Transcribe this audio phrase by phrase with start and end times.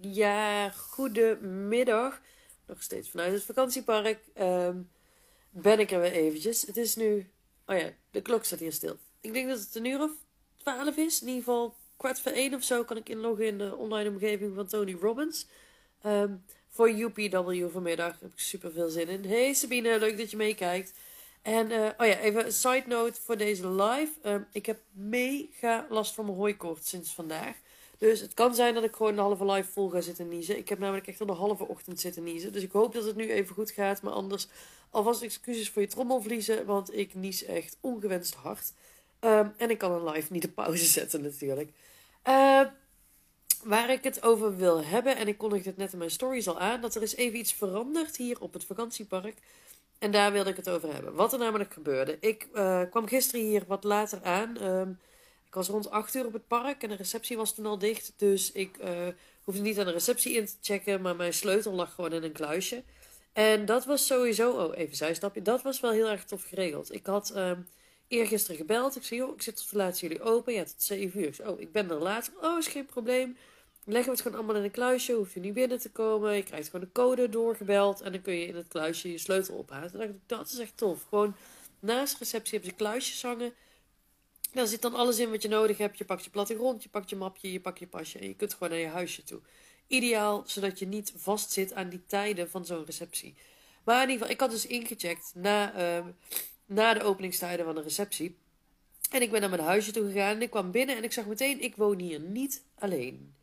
[0.00, 2.20] Ja, goedemiddag.
[2.66, 4.18] Nog steeds vanuit het vakantiepark.
[4.34, 4.76] Ehm,
[5.50, 6.62] ben ik er weer eventjes.
[6.62, 7.30] Het is nu...
[7.66, 8.96] Oh ja, de klok staat hier stil.
[9.20, 10.10] Ik denk dat het een uur of
[10.56, 11.20] twaalf is.
[11.20, 14.54] In ieder geval kwart voor één of zo kan ik inloggen in de online omgeving
[14.54, 15.46] van Tony Robbins.
[16.02, 16.34] Ehm,
[16.68, 18.12] voor UPW vanmiddag.
[18.12, 19.24] Daar heb ik super veel zin in.
[19.24, 20.92] Hey Sabine, leuk dat je meekijkt.
[21.42, 24.12] En uh, oh ja, even een side note voor deze live.
[24.22, 27.56] Ehm, ik heb mega last van mijn hooikoort sinds vandaag.
[27.98, 30.58] Dus het kan zijn dat ik gewoon de halve live vol ga zitten niezen.
[30.58, 32.52] Ik heb namelijk echt al de halve ochtend zitten niezen.
[32.52, 34.02] Dus ik hoop dat het nu even goed gaat.
[34.02, 34.48] Maar anders
[34.90, 36.66] alvast excuses voor je trommelvliezen.
[36.66, 38.72] Want ik nies echt ongewenst hard.
[39.20, 41.70] Um, en ik kan een live niet op pauze zetten natuurlijk.
[42.28, 42.60] Uh,
[43.64, 45.16] waar ik het over wil hebben.
[45.16, 46.80] En ik kondigde het net in mijn stories al aan.
[46.80, 49.34] Dat er is even iets veranderd hier op het vakantiepark.
[49.98, 51.14] En daar wilde ik het over hebben.
[51.14, 52.16] Wat er namelijk gebeurde.
[52.20, 54.62] Ik uh, kwam gisteren hier wat later aan.
[54.62, 54.98] Um,
[55.48, 58.12] ik was rond 8 uur op het park en de receptie was toen al dicht.
[58.16, 59.06] Dus ik uh,
[59.44, 62.32] hoefde niet aan de receptie in te checken, maar mijn sleutel lag gewoon in een
[62.32, 62.82] kluisje.
[63.32, 66.94] En dat was sowieso, oh even zijstapje, dat was wel heel erg tof geregeld.
[66.94, 67.50] Ik had uh,
[68.08, 68.96] eergisteren gebeld.
[68.96, 70.52] Ik zei, joh, ik zit tot laat jullie open.
[70.52, 71.36] Ja, tot 7 uur.
[71.46, 72.32] Oh, ik ben er later.
[72.40, 73.36] Oh, is geen probleem.
[73.84, 75.12] Leggen we het gewoon allemaal in een kluisje.
[75.12, 76.36] Hoef je niet binnen te komen.
[76.36, 78.00] Je krijgt gewoon de code doorgebeld.
[78.00, 79.92] En dan kun je in het kluisje je sleutel ophalen.
[79.92, 81.04] Dacht ik, dat is echt tof.
[81.08, 81.34] Gewoon
[81.80, 83.52] naast receptie hebben ze kluisjes hangen.
[84.58, 85.98] Daar zit dan alles in wat je nodig hebt.
[85.98, 88.52] Je pakt je plattegrond, je pakt je mapje, je pakt je pasje en je kunt
[88.52, 89.40] gewoon naar je huisje toe.
[89.86, 93.34] Ideaal, zodat je niet vastzit aan die tijden van zo'n receptie.
[93.84, 96.06] Maar in ieder geval, ik had dus ingecheckt na, uh,
[96.66, 98.38] na de openingstijden van de receptie.
[99.10, 101.26] En ik ben naar mijn huisje toe gegaan en ik kwam binnen en ik zag
[101.26, 103.34] meteen, ik woon hier niet alleen.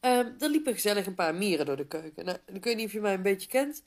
[0.00, 2.24] Um, er liepen gezellig een paar mieren door de keuken.
[2.24, 3.82] Nou, ik weet niet of je mij een beetje kent.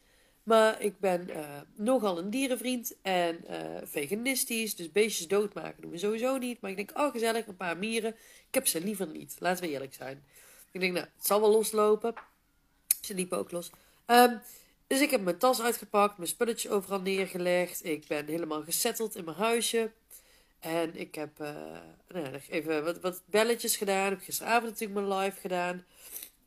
[0.49, 4.75] Maar ik ben uh, nogal een dierenvriend en uh, veganistisch.
[4.75, 6.61] Dus beestjes doodmaken doen we sowieso niet.
[6.61, 8.15] Maar ik denk, oh gezellig, een paar mieren.
[8.47, 9.35] Ik heb ze liever niet.
[9.39, 10.23] Laten we eerlijk zijn.
[10.71, 12.13] Ik denk, nou, het zal wel loslopen.
[13.01, 13.69] Ze liepen ook los.
[14.07, 14.41] Um,
[14.87, 17.85] dus ik heb mijn tas uitgepakt, mijn spulletjes overal neergelegd.
[17.85, 19.91] Ik ben helemaal gesetteld in mijn huisje.
[20.59, 21.55] En ik heb uh,
[22.07, 24.05] nou, even wat, wat belletjes gedaan.
[24.05, 25.85] Ik heb gisteravond natuurlijk mijn live gedaan.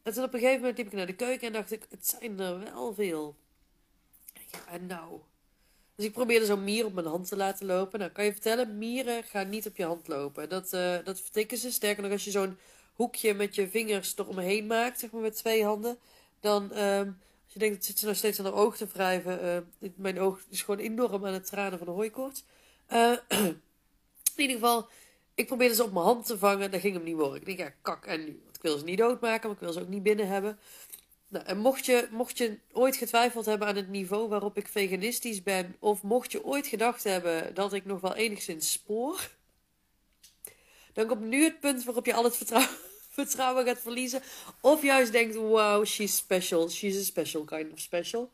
[0.02, 2.06] En toen op een gegeven moment liep ik naar de keuken en dacht ik, het
[2.06, 3.36] zijn er wel veel.
[4.68, 5.20] En nou.
[5.94, 7.98] Dus ik probeerde zo'n mier op mijn hand te laten lopen.
[7.98, 10.48] Nou, kan je vertellen, mieren gaan niet op je hand lopen.
[10.48, 11.70] Dat, uh, dat vertikken ze.
[11.70, 12.58] Sterker nog, als je zo'n
[12.92, 15.98] hoekje met je vingers eromheen maakt, zeg maar met twee handen,
[16.40, 19.64] dan, um, als je denkt, dat zit ze nog steeds aan haar oog te wrijven.
[19.80, 22.44] Uh, mijn oog is gewoon enorm aan het tranen van de hooikoorts.
[22.92, 23.60] Uh, in
[24.36, 24.88] ieder geval,
[25.34, 26.70] ik probeerde ze op mijn hand te vangen.
[26.70, 27.40] Dat ging hem niet worden.
[27.40, 28.40] Ik denk, ja, kak en nu.
[28.44, 30.58] Want ik wil ze niet doodmaken, maar ik wil ze ook niet binnen hebben.
[31.32, 35.42] Nou, en mocht je, mocht je ooit getwijfeld hebben aan het niveau waarop ik veganistisch
[35.42, 39.30] ben, of mocht je ooit gedacht hebben dat ik nog wel enigszins spoor,
[40.92, 42.36] dan komt nu het punt waarop je al het
[43.18, 44.22] vertrouwen, gaat verliezen.
[44.60, 46.68] Of juist denkt, wow, she's special.
[46.68, 48.30] She's a special kind of special.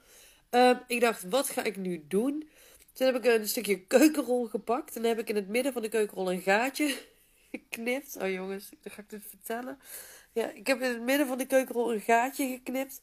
[0.50, 2.48] Uh, ik dacht, wat ga ik nu doen?
[2.92, 4.96] Toen heb ik een stukje keukenrol gepakt.
[4.96, 6.96] En dan heb ik in het midden van de keukenrol een gaatje
[7.50, 8.16] geknipt.
[8.16, 9.78] Oh jongens, dan ga ik dit vertellen.
[10.32, 13.00] Ja, ik heb in het midden van de keukenrol een gaatje geknipt.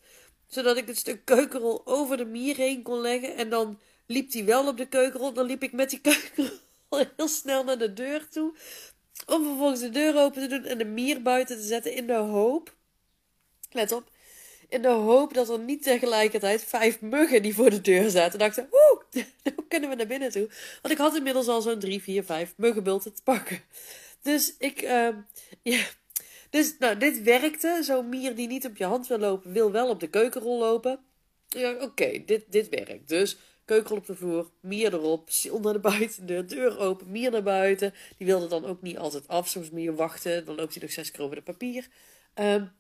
[0.47, 3.35] Zodat ik het stuk keukenrol over de mier heen kon leggen.
[3.35, 5.33] En dan liep die wel op de keukenrol.
[5.33, 6.59] Dan liep ik met die keukenrol
[6.89, 8.53] heel snel naar de deur toe.
[9.25, 12.13] Om vervolgens de deur open te doen en de mier buiten te zetten in de
[12.13, 12.75] hoop.
[13.71, 14.09] Let op.
[14.69, 18.69] In de hoop dat er niet tegelijkertijd vijf muggen die voor de deur zaten dachten:
[18.71, 19.23] Oeh,
[19.55, 20.49] hoe kunnen we naar binnen toe?
[20.81, 23.61] Want ik had inmiddels al zo'n drie, vier, vijf muggenbulten te pakken.
[24.21, 25.09] Dus ik, uh,
[25.61, 25.85] ja,
[26.55, 27.79] dus nou, dit werkte.
[27.83, 30.99] Zo'n mier die niet op je hand wil lopen, wil wel op de keukenrol lopen.
[31.47, 33.07] Ja, oké, dit, dit werkt.
[33.07, 35.29] Dus keukenrol op de vloer, mier erop,
[35.61, 37.93] naar de buiten, de deur open, mier naar buiten.
[38.17, 39.47] Die wilde dan ook niet altijd af.
[39.47, 41.87] Soms je wachten, dan loopt hij nog zes keer over papier.
[42.35, 42.71] Um,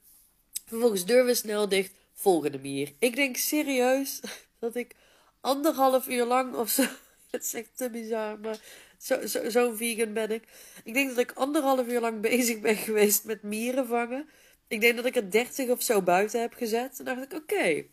[0.65, 2.93] vervolgens deur weer snel dicht, volgende mier.
[2.99, 4.19] Ik denk serieus
[4.59, 4.95] dat ik
[5.41, 6.83] anderhalf uur lang of zo.
[7.31, 8.59] Het is echt te bizar, maar
[8.97, 10.43] Zo'n zo, zo vegan ben ik.
[10.83, 14.29] Ik denk dat ik anderhalf uur lang bezig ben geweest met mieren vangen.
[14.67, 16.99] Ik denk dat ik er dertig of zo buiten heb gezet.
[16.99, 17.85] En dacht ik, oké.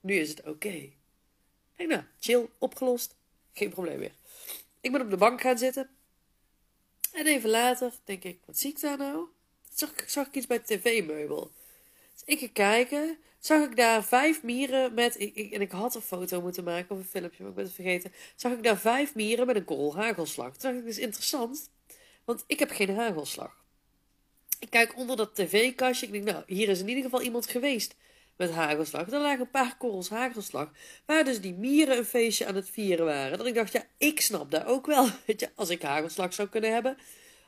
[0.00, 0.90] Nu is het oké.
[1.76, 3.16] Denk nou, chill, opgelost.
[3.52, 4.14] Geen probleem meer.
[4.80, 5.90] Ik ben op de bank gaan zitten.
[7.12, 9.26] En even later denk ik, wat zie ik daar nou?
[9.74, 11.52] Zag, zag ik iets bij tv-meubel.
[12.12, 15.20] Dus ik ga kijken zag ik daar vijf mieren met.
[15.20, 17.74] Ik, en ik had een foto moeten maken of een filmpje, maar ik ben het
[17.74, 18.12] vergeten.
[18.36, 20.56] Zag ik daar vijf mieren met een korrel hagelslag.
[20.56, 21.70] Toen dacht ik, dat is interessant,
[22.24, 23.60] want ik heb geen hagelslag.
[24.58, 26.06] Ik kijk onder dat tv-kastje.
[26.06, 27.94] Ik denk, nou, hier is in ieder geval iemand geweest
[28.36, 29.10] met hagelslag.
[29.10, 30.70] Er lagen een paar korrels hagelslag.
[31.06, 33.38] Waar dus die mieren een feestje aan het vieren waren.
[33.38, 35.08] Dat ik dacht, ja, ik snap dat ook wel.
[35.26, 36.98] Weet je, als ik hagelslag zou kunnen hebben.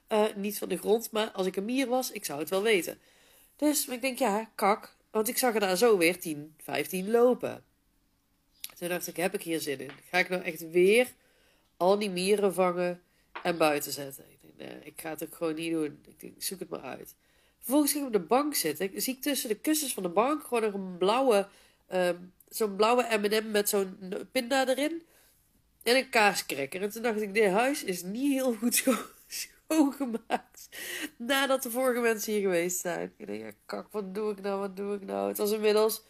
[0.08, 2.62] Uh, niet van de grond, maar als ik een mier was, ik zou het wel
[2.62, 2.99] weten.
[3.56, 4.97] Dus ik denk, ja, kak.
[5.14, 7.64] Want ik zag er daar zo weer 10, 15 lopen.
[8.78, 9.90] Toen dacht ik, heb ik hier zin in?
[10.11, 11.12] Ga ik nou echt weer
[11.76, 13.02] al die mieren vangen
[13.43, 14.25] en buiten zetten?
[14.31, 15.99] Ik denk, nee, ik ga het ook gewoon niet doen.
[16.06, 17.14] Ik denk, zoek het maar uit.
[17.58, 18.94] Vervolgens ging ik op de bank zitten.
[18.94, 21.49] Ik zie tussen de kussens van de bank gewoon een blauwe,
[21.93, 23.99] um, zo'n blauwe M&M met zo'n
[24.32, 25.02] pinda erin.
[25.82, 26.82] En een kaaskrekker.
[26.82, 28.84] En toen dacht ik, dit huis is niet heel goed
[29.69, 30.69] schoongemaakt.
[31.16, 33.12] Nadat de vorige mensen hier geweest zijn.
[33.16, 35.28] Ik denk, ja, kak, wat doe ik nou, wat doe ik nou?
[35.28, 36.02] Het was inmiddels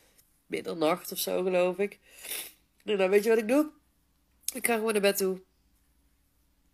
[0.47, 1.99] middernacht of zo, geloof ik.
[2.83, 3.71] Nou, dan weet je wat ik doe?
[4.55, 5.41] Ik ga gewoon naar bed toe.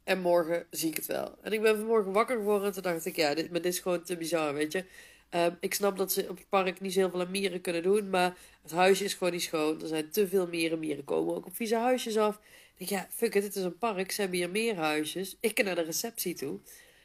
[0.04, 1.38] En morgen zie ik het wel.
[1.42, 3.78] En ik ben vanmorgen wakker geworden en toen dacht ik, ja, dit, maar dit is
[3.78, 4.84] gewoon te bizar, weet je.
[5.30, 8.36] Ehm, ik snap dat ze op het park niet zoveel aan mieren kunnen doen, maar
[8.62, 9.80] het huisje is gewoon niet schoon.
[9.80, 10.78] Er zijn te veel mieren.
[10.78, 12.40] Mieren komen ook op vieze huisjes af.
[12.88, 14.12] Ja, fuck it, dit is een park.
[14.12, 15.36] Ze hebben hier meer huisjes.
[15.40, 16.58] Ik kan naar de receptie toe.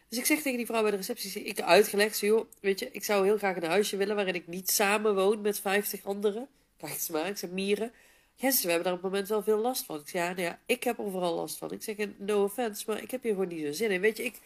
[0.09, 2.89] Dus ik zeg tegen die vrouw bij de receptie, ik heb uitgelegd, joh, weet je,
[2.91, 6.47] ik zou heel graag een huisje willen waarin ik niet samen woon met 50 anderen.
[6.77, 7.91] Kijk eens maar, ik zeg mieren.
[8.35, 9.99] Ja, we hebben daar op het moment wel veel last van.
[9.99, 11.71] Ik zeg, ja, nou ja, ik heb overal last van.
[11.71, 14.01] Ik zeg, no offense, maar ik heb hier gewoon niet zo zin in.
[14.01, 14.39] Weet je, ik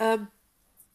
[0.00, 0.30] um,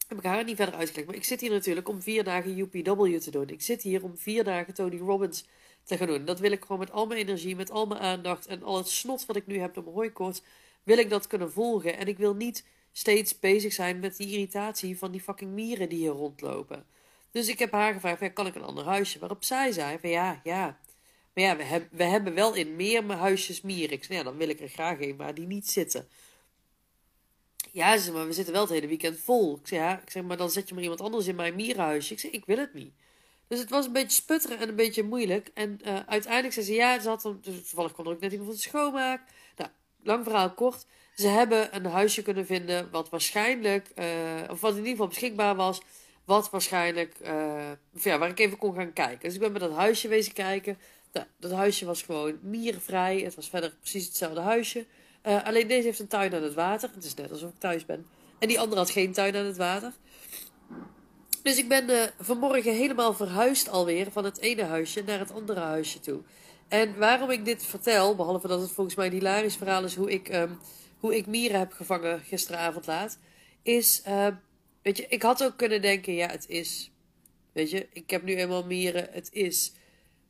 [0.08, 1.08] heb ik haar niet verder uitgelegd.
[1.08, 3.50] Maar ik zit hier natuurlijk om vier dagen UPW te doen.
[3.50, 5.46] Ik zit hier om vier dagen Tony Robbins
[5.90, 6.26] te gaan doen.
[6.26, 8.90] Dat wil ik gewoon met al mijn energie, met al mijn aandacht en al het
[8.90, 10.42] snot wat ik nu heb op mijn hooikoorts,
[10.84, 11.98] wil ik dat kunnen volgen.
[11.98, 15.98] En ik wil niet steeds bezig zijn met die irritatie van die fucking mieren die
[15.98, 16.86] hier rondlopen.
[17.32, 19.20] Dus ik heb haar gevraagd, kan ik een ander huisje?
[19.20, 20.80] Waarop zij zei van ja, ja,
[21.34, 23.96] maar ja, we, hebben we hebben wel in meer huisjes mieren.
[23.96, 26.08] Ik zei, ja, dan wil ik er graag een, maar die niet zitten.
[27.72, 29.56] Ja, ze maar we zitten wel het hele weekend vol.
[29.56, 32.14] Ik zeg, ja, ik zeg, maar dan zet je maar iemand anders in mijn mierenhuisje.
[32.14, 32.94] Ik zeg, ik wil het niet.
[33.50, 35.52] Dus het was een beetje sputteren en een beetje moeilijk.
[35.54, 38.32] En uh, uiteindelijk zei ze, ja, ze had dan, dus toevallig kon er ook net
[38.32, 39.22] iemand van de schoonmaak.
[39.56, 39.70] Nou,
[40.04, 40.86] lang verhaal kort.
[41.16, 44.06] Ze hebben een huisje kunnen vinden wat waarschijnlijk, uh,
[44.50, 45.82] of wat in ieder geval beschikbaar was.
[46.26, 49.20] Wat waarschijnlijk, uh, ja, waar ik even kon gaan kijken.
[49.20, 50.78] Dus ik ben met dat huisje wezen kijken.
[51.12, 53.20] Nou, dat huisje was gewoon miervrij.
[53.20, 54.86] Het was verder precies hetzelfde huisje.
[55.22, 56.90] Alleen deze heeft een tuin aan het water.
[56.94, 58.06] Het is net alsof ik thuis ben.
[58.40, 59.94] En die andere had geen tuin aan het water.
[61.44, 65.60] Dus ik ben uh, vanmorgen helemaal verhuisd alweer van het ene huisje naar het andere
[65.60, 66.22] huisje toe.
[66.68, 70.12] En waarom ik dit vertel, behalve dat het volgens mij een hilarisch verhaal is hoe
[70.12, 70.60] ik, um,
[71.00, 73.20] hoe ik mieren heb gevangen gisteravond laat,
[73.62, 74.28] is, uh,
[74.82, 76.92] weet je, ik had ook kunnen denken, ja, het is.
[77.52, 79.74] Weet je, ik heb nu eenmaal mieren, het is.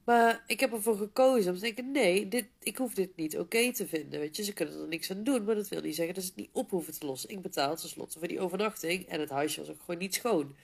[0.09, 3.73] Maar ik heb ervoor gekozen om te denken: nee, dit, ik hoef dit niet oké
[3.73, 4.19] te vinden.
[4.19, 6.29] Weet je, ze kunnen er niks aan doen, maar dat wil niet zeggen dat ze
[6.29, 7.29] het niet op hoeven te lossen.
[7.29, 10.55] Ik betaal tenslotte voor die overnachting en het huisje was ook gewoon niet schoon.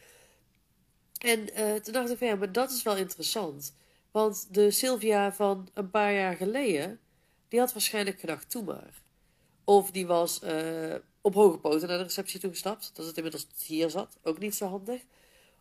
[1.18, 3.76] En uh, toen dacht ik van ja, maar dat is wel interessant.
[4.12, 7.00] Want de Sylvia van een paar jaar geleden,
[7.48, 9.02] die had waarschijnlijk gedacht: toe maar.
[9.64, 13.90] Of die was uh, op hoge poten naar de receptie toegestapt, dat het inmiddels hier
[13.90, 15.02] zat, ook niet zo handig.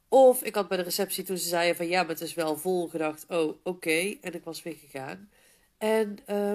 [0.09, 2.57] Of ik had bij de receptie toen ze zeiden van ja, maar het is wel
[2.57, 5.31] vol gedacht, oh oké, en ik was weer gegaan.
[5.79, 6.55] En uh,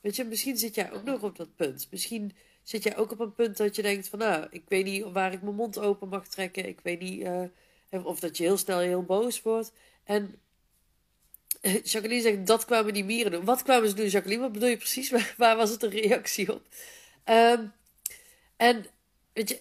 [0.00, 1.86] weet je, misschien zit jij ook nog op dat punt.
[1.90, 2.32] Misschien
[2.62, 5.32] zit jij ook op een punt dat je denkt van nou, ik weet niet waar
[5.32, 6.68] ik mijn mond open mag trekken.
[6.68, 7.42] Ik weet niet uh,
[8.02, 9.72] of dat je heel snel heel boos wordt.
[10.04, 10.40] En
[11.62, 13.44] Jacqueline zegt, dat kwamen die mieren doen.
[13.44, 14.42] Wat kwamen ze doen, Jacqueline?
[14.42, 15.10] Wat bedoel je precies?
[15.36, 16.62] Waar, was het een reactie op?
[17.24, 17.72] Um,
[18.56, 18.86] en
[19.32, 19.60] weet je,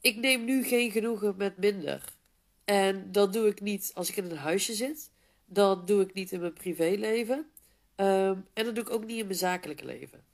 [0.00, 2.04] ik neem nu geen genoegen met minder.
[2.64, 5.10] En dat doe ik niet als ik in een huisje zit.
[5.44, 7.50] Dat doe ik niet in mijn privéleven.
[7.96, 10.24] Um, en dat doe ik ook niet in mijn zakelijke leven.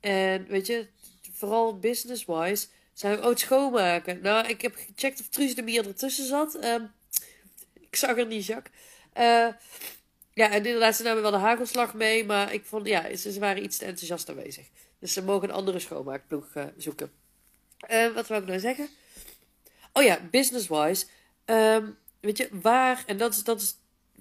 [0.00, 0.86] En weet je,
[1.32, 4.20] vooral business-wise zijn we ook schoonmaken.
[4.22, 6.64] Nou, ik heb gecheckt of Truus de Mier ertussen zat.
[6.64, 6.92] Um,
[7.80, 8.76] ik zag er niet, Jacques.
[9.16, 9.48] Uh,
[10.34, 12.24] ja, en inderdaad, ze namen wel de hagelslag mee.
[12.24, 14.66] Maar ik vond, ja, ze, waren iets te enthousiast aanwezig.
[14.98, 17.12] Dus ze mogen een andere schoonmaakploeg uh, zoeken.
[17.90, 18.88] Uh, wat wil ik nou zeggen?
[19.92, 21.06] Oh ja, business-wise.
[21.44, 23.76] Um, weet je, waar, en dat is, dat is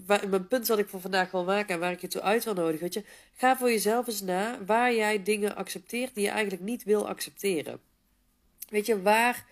[0.05, 2.43] waar, mijn punt wat ik voor vandaag wil maken en waar ik je toe uit
[2.43, 2.79] wil nodigen.
[2.79, 3.03] Weet je,
[3.35, 7.79] ga voor jezelf eens na waar jij dingen accepteert die je eigenlijk niet wil accepteren.
[8.71, 9.45] Weet je, waar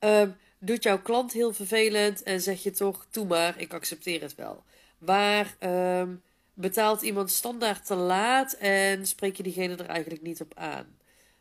[0.00, 4.34] um, doet jouw klant heel vervelend en zeg je toch, toe maar, ik accepteer het
[4.34, 4.62] wel.
[4.98, 5.56] Waar
[6.00, 6.22] um,
[6.54, 10.86] betaalt iemand standaard te laat en spreek je diegene er eigenlijk niet op aan?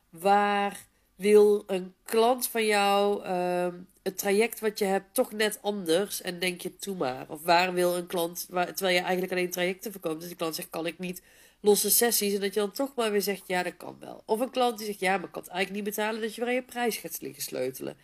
[0.09, 6.21] Waar wil een klant van jou um, het traject wat je hebt toch net anders
[6.21, 7.25] en denk je toe maar.
[7.27, 10.69] Of waar wil een klant, terwijl je eigenlijk alleen trajecten verkoopt, dus die klant zegt
[10.69, 11.21] kan ik niet
[11.65, 14.23] losse sessies en dat je dan toch maar weer zegt ja dat kan wel.
[14.25, 16.41] Of een klant die zegt ja maar ik kan het eigenlijk niet betalen dat je
[16.41, 17.97] weer aan je prijs gaat liggen sleutelen.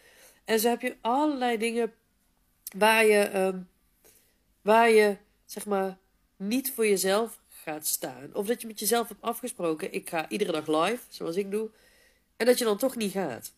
[0.45, 1.93] En zo heb je allerlei dingen
[2.77, 3.69] waar je, um,
[4.61, 5.97] waar je zeg maar
[6.37, 8.29] niet voor jezelf gaat staan.
[8.33, 11.69] Of dat je met jezelf hebt afgesproken ik ga iedere dag live zoals ik doe
[12.37, 13.53] en dat je dan toch niet gaat.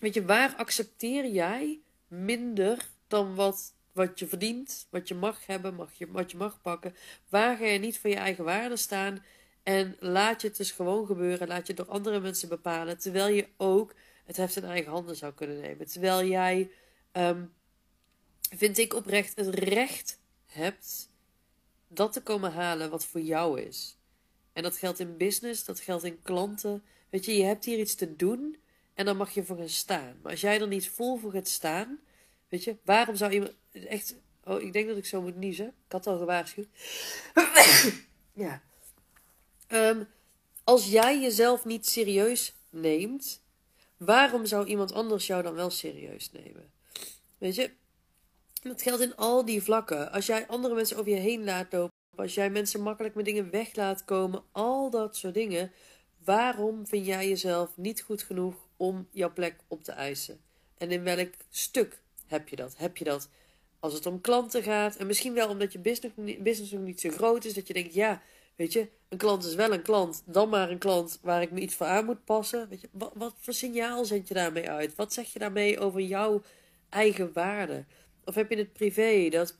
[0.00, 5.74] Weet je, waar accepteer jij minder dan wat wat je verdient, wat je mag hebben,
[5.74, 6.94] mag je, wat je mag pakken.
[7.28, 9.24] Waar ga je niet voor je eigen waarde staan?
[9.62, 11.48] En laat je het dus gewoon gebeuren.
[11.48, 12.98] Laat je het door andere mensen bepalen.
[12.98, 13.94] Terwijl je ook
[14.24, 15.86] het heft in eigen handen zou kunnen nemen.
[15.86, 16.70] Terwijl jij,
[17.12, 17.44] ehm,
[18.56, 21.08] vind ik oprecht, het recht hebt
[21.88, 23.96] dat te komen halen wat voor jou is.
[24.52, 26.82] En dat geldt in business, dat geldt in klanten.
[27.10, 28.56] Weet je, je hebt hier iets te doen
[28.94, 30.18] en dan mag je voor gaan staan.
[30.22, 32.00] Maar als jij er niet vol voor gaat staan,
[32.48, 34.14] weet je, waarom zou iemand echt.
[34.44, 35.66] Oh, ik denk dat ik zo moet niezen.
[35.66, 36.68] Ik had al gewaarschuwd.
[38.32, 38.62] ja.
[39.68, 40.08] Um,
[40.64, 43.42] als jij jezelf niet serieus neemt,
[43.96, 46.70] waarom zou iemand anders jou dan wel serieus nemen?
[47.38, 47.70] Weet je,
[48.62, 50.12] dat geldt in al die vlakken.
[50.12, 53.50] Als jij andere mensen over je heen laat lopen, als jij mensen makkelijk met dingen
[53.50, 55.72] weg laat komen, al dat soort dingen,
[56.24, 60.40] waarom vind jij jezelf niet goed genoeg om jouw plek op te eisen?
[60.78, 62.76] En in welk stuk heb je dat?
[62.76, 63.28] Heb je dat
[63.82, 64.96] als het om klanten gaat?
[64.96, 67.94] En misschien wel omdat je business, business nog niet zo groot is, dat je denkt,
[67.94, 68.22] ja,
[68.56, 71.60] weet je, een klant is wel een klant, dan maar een klant waar ik me
[71.60, 72.68] iets voor aan moet passen.
[72.68, 74.94] Weet je, wat, wat voor signaal zend je daarmee uit?
[74.94, 76.42] Wat zeg je daarmee over jouw
[76.88, 77.84] eigen waarde?
[78.24, 79.56] Of heb je het privé dat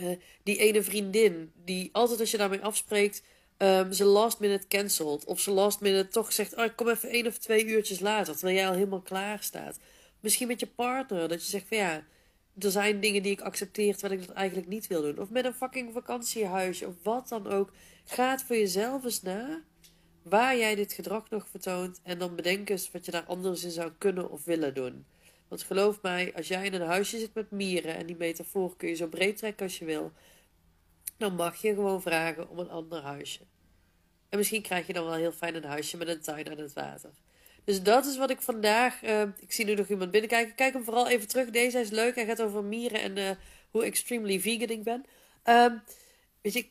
[0.00, 3.22] uh, die ene vriendin die altijd als je daarmee afspreekt,
[3.58, 5.24] um, ze last minute cancelt.
[5.24, 8.32] Of ze last minute toch zegt, oh, ik kom even één of twee uurtjes later,
[8.32, 9.78] terwijl jij al helemaal klaar staat.
[10.20, 12.04] Misschien met je partner, dat je zegt van ja,
[12.58, 15.18] er zijn dingen die ik accepteer terwijl ik dat eigenlijk niet wil doen.
[15.18, 17.72] Of met een fucking vakantiehuisje of wat dan ook.
[18.04, 19.62] Ga het voor jezelf eens na
[20.22, 23.70] waar jij dit gedrag nog vertoont en dan bedenk eens wat je daar anders in
[23.70, 25.06] zou kunnen of willen doen.
[25.48, 28.88] Want geloof mij, als jij in een huisje zit met mieren en die metafoor kun
[28.88, 30.12] je zo breed trekken als je wil,
[31.16, 33.40] dan mag je gewoon vragen om een ander huisje.
[34.28, 36.72] En misschien krijg je dan wel heel fijn een huisje met een tuin aan het
[36.72, 37.10] water.
[37.66, 39.02] Dus dat is wat ik vandaag.
[39.02, 40.54] Uh, ik zie nu nog iemand binnenkijken.
[40.54, 41.50] Kijk hem vooral even terug.
[41.50, 42.14] Deze is leuk.
[42.14, 43.30] Hij gaat over mieren en uh,
[43.70, 45.04] hoe extremely vegan ik ben.
[45.44, 45.82] Um,
[46.42, 46.66] weet je,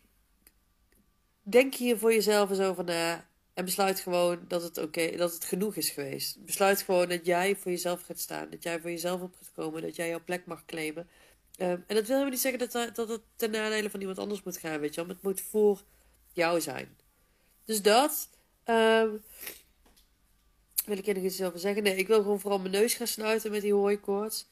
[1.42, 3.28] denk hier voor jezelf eens over na.
[3.54, 6.46] En besluit gewoon dat het oké, dat het genoeg is geweest.
[6.46, 8.50] Besluit gewoon dat jij voor jezelf gaat staan.
[8.50, 9.82] Dat jij voor jezelf op gaat komen.
[9.82, 11.08] Dat jij jouw plek mag claimen.
[11.60, 14.44] Um, en dat wil helemaal niet zeggen dat, dat het ten nadele van iemand anders
[14.44, 15.10] moet gaan, weet je wel.
[15.10, 15.84] Het moet voor
[16.34, 16.98] jou zijn.
[17.66, 18.30] Dus dat.
[18.66, 19.24] Um,
[20.86, 21.84] wil ik er nog iets over zeggen?
[21.84, 24.48] Nee, ik wil gewoon vooral mijn neus gaan snuiten met die hooikoorts.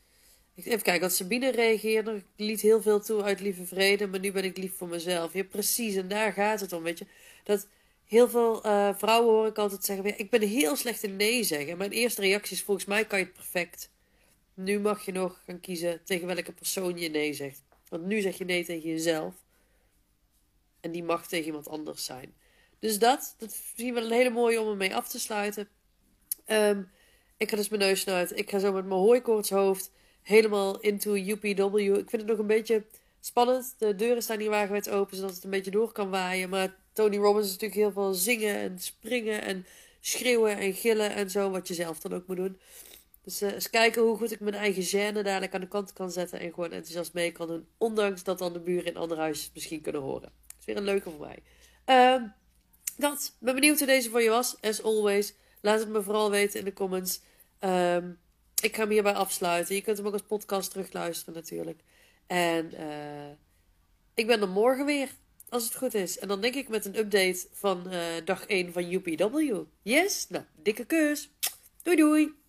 [0.55, 4.31] Even kijken, als Sabine reageerde, ik liet heel veel toe uit lieve vrede, maar nu
[4.31, 5.33] ben ik lief voor mezelf.
[5.33, 7.05] Ja, precies, en daar gaat het om, weet je.
[7.43, 7.67] Dat
[8.05, 11.77] heel veel uh, vrouwen hoor ik altijd zeggen, ik ben heel slecht in nee zeggen.
[11.77, 13.91] Mijn eerste reactie is, volgens mij kan je het perfect.
[14.53, 17.61] Nu mag je nog gaan kiezen tegen welke persoon je nee zegt.
[17.89, 19.33] Want nu zeg je nee tegen jezelf.
[20.79, 22.33] En die mag tegen iemand anders zijn.
[22.79, 25.69] Dus dat, dat misschien wel een hele mooie om ermee af te sluiten.
[26.47, 26.91] Um,
[27.37, 28.37] ik ga dus mijn neus snuiten.
[28.37, 31.77] Ik ga zo met mijn hooikoortshoofd helemaal into UPW.
[31.77, 32.83] Ik vind het nog een beetje
[33.19, 33.75] spannend.
[33.77, 36.49] De deuren staan hier wagenwijd open, zodat het een beetje door kan waaien.
[36.49, 39.65] Maar Tony Robbins is natuurlijk heel veel zingen en springen en
[39.99, 41.49] schreeuwen en gillen en zo.
[41.49, 42.59] Wat je zelf dan ook moet doen.
[43.23, 46.11] Dus uh, eens kijken hoe goed ik mijn eigen gêne dadelijk aan de kant kan
[46.11, 46.39] zetten.
[46.39, 47.67] En gewoon enthousiast mee kan doen.
[47.77, 50.21] Ondanks dat dan de buren in andere huisjes misschien kunnen horen.
[50.21, 51.39] Dat is weer een leuke voor mij.
[51.85, 52.29] Uh,
[52.97, 53.35] dat.
[53.39, 54.55] Ben benieuwd hoe deze voor je was.
[54.61, 55.33] As always.
[55.63, 57.21] Laat het me vooral weten in de comments.
[57.59, 58.19] Um,
[58.61, 59.75] ik ga hem hierbij afsluiten.
[59.75, 61.81] Je kunt hem ook als podcast terugluisteren natuurlijk.
[62.27, 63.29] En uh,
[64.13, 65.09] ik ben er morgen weer.
[65.49, 66.19] Als het goed is.
[66.19, 69.37] En dan denk ik met een update van uh, dag 1 van UPW.
[69.81, 70.29] Yes?
[70.29, 71.29] Nou, dikke kus.
[71.81, 72.42] Doei doei.